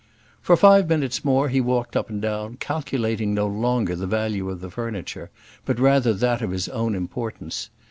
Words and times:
For 0.41 0.57
five 0.57 0.89
minutes 0.89 1.23
more 1.23 1.49
he 1.49 1.61
walked 1.61 1.95
up 1.95 2.09
and 2.09 2.19
down, 2.19 2.55
calculating 2.55 3.35
no 3.35 3.45
longer 3.45 3.95
the 3.95 4.07
value 4.07 4.49
of 4.49 4.59
the 4.59 4.71
furniture, 4.71 5.29
but 5.63 5.79
rather 5.79 6.11
that 6.11 6.41
of 6.41 6.49
his 6.49 6.67
own 6.69 6.95
importance. 6.95 7.69